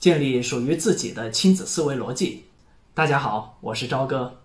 [0.00, 2.46] 建立属于自己的亲子思维逻辑。
[2.94, 4.40] 大家好，我是朝哥。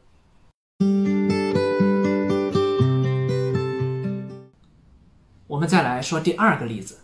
[5.48, 7.00] 我们再来说第二个例子，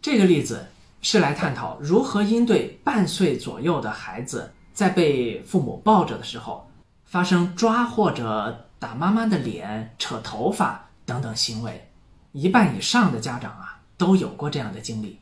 [0.00, 0.66] 这个例子
[1.02, 6.66] 是来探讨如何应对半岁左右的孩子在被父母抱着的时候
[7.04, 11.86] 发生抓或者打妈妈的脸、扯头发等等行为。
[12.32, 15.18] 一半以上的家长啊都有过这样的经历。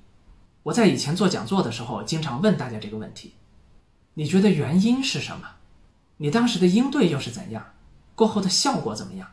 [0.64, 3.34] 我在以前做讲座的时候，经常问大家这个问题：
[4.14, 5.44] 你觉得原因是什么？
[6.18, 7.64] 你当时的应对又是怎样？
[8.14, 9.28] 过后的效果怎么样？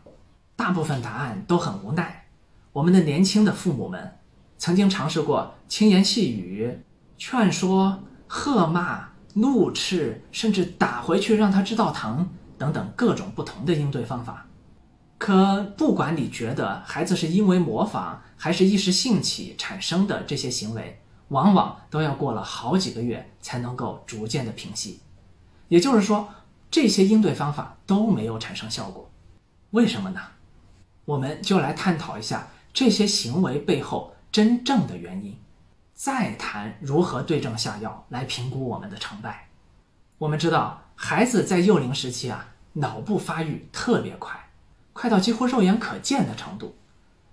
[0.55, 2.25] 大部分答案都很无奈。
[2.73, 4.17] 我们的年轻的父母们
[4.57, 6.79] 曾经尝试过轻言细语、
[7.17, 14.47] 劝说、喝骂、怒斥，甚至打回去让他知道疼等等各种不同的应对方法。
[15.17, 24.99] 可不管你觉得孩子是因为模仿还是一时兴起产生的这些行为，往往都要过了好几个月才能够逐渐的平息。
[25.67, 26.29] 也就是说，
[26.69, 29.09] 这些应对方法都没有产生效果。
[29.71, 30.21] 为什么呢？
[31.05, 32.47] 我们就来探讨一下。
[32.71, 35.35] 这些行为背后真正的原因，
[35.95, 39.49] 再谈如何对症下药来评估我们的成败。
[40.19, 44.51] 我们知道，孩子在幼龄时期啊，脑部发育特别快，
[44.93, 46.75] 快到几乎肉眼可见的程度。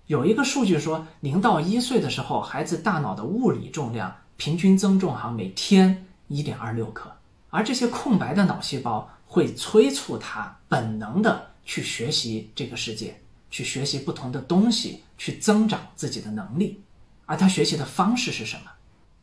[0.07, 7.11] 有一个数据说，零到一岁的时候，孩子大脑的物理重量平均增重哈每天一点二六克，
[7.51, 13.21] 而这些空白的脑细胞会催促他本能的去学习这个世界。
[13.49, 16.83] 去学习不同的东西，去增长自己的能力，
[17.25, 18.71] 而他学习的方式是什么？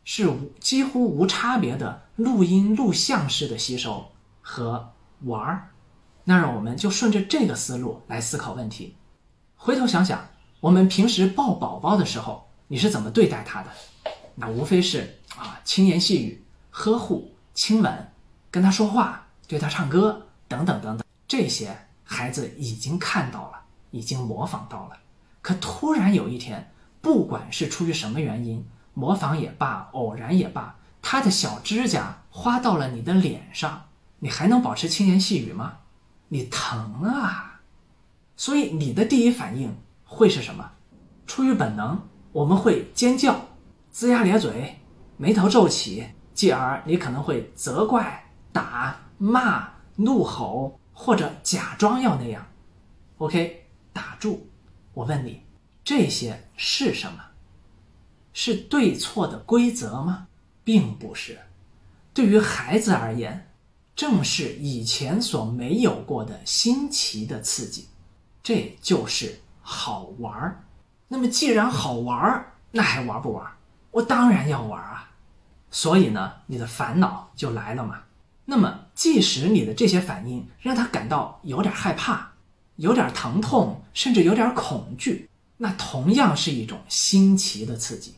[0.06, 4.92] 是无几乎无差别的录音录像式的吸收和
[5.26, 5.70] 玩儿。
[6.24, 8.96] 那让我们就顺着这个思路来思考问题。
[9.56, 10.26] 回头想想，
[10.64, 13.70] 我们平时抱宝宝的时候，你是怎么对待他的？
[14.34, 18.12] 那无非是啊，轻言细语、呵护、亲吻、
[18.50, 21.06] 跟他说话、对他唱歌等等等等。
[21.28, 23.60] 这些孩子已经看到了。
[23.92, 24.98] 已经模仿到了，
[25.42, 33.84] 可突然有一天，不管是出于什么原因，模仿也罢，偶然也罢，他的小指甲划到了你的脸上，
[34.18, 35.80] 你还能保持轻言细语吗？
[36.30, 37.60] 你疼啊！
[38.36, 39.76] 所以你的第一反应
[40.14, 40.72] 会是什么？
[41.26, 42.00] 出于本能，
[42.32, 43.48] 我们会尖叫、
[43.94, 44.80] 龇牙咧嘴、
[45.18, 52.46] 眉头皱起，继而你可能会责怪、打、骂、怒吼，或者假装要那样。
[53.18, 53.62] OK。
[53.96, 54.40] 打住！
[54.96, 55.44] 我问你，
[55.84, 57.20] 这些是什么？
[58.34, 60.28] 是对错的规则吗？
[60.64, 61.38] 并不是。
[62.12, 63.52] 对于孩子而言，
[63.96, 67.88] 正是以前所没有过的新奇的刺激，
[68.42, 70.64] 这就是好玩儿。
[71.08, 73.52] 那么，既然好玩儿，那还玩不玩？
[73.90, 75.10] 我当然要玩啊！
[75.72, 78.04] 所以呢，你的烦恼就来了嘛。
[78.46, 82.30] 那么，即使你的这些反应让他感到有点害怕。
[82.78, 88.16] 有点疼痛，甚至有点恐惧，那同样是一种新奇的刺激，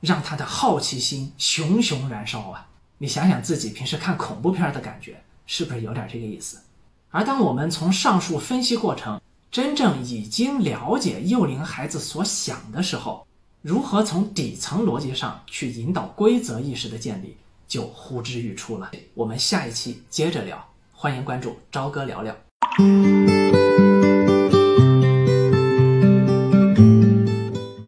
[0.00, 2.68] 让他的好奇心熊熊燃烧啊！
[2.98, 6.60] 你想想自己平时看恐怖片的感觉，是不是有点这个意思？
[7.08, 9.18] 而当我们从上述分析过程
[9.50, 13.26] 真正已经了解幼龄孩子所想的时候，
[13.62, 18.92] 如何从底层逻辑上去引导规则意识的建立，就呼之欲出了。
[19.12, 22.32] 我们下一期接着聊，欢迎关注朝哥聊聊。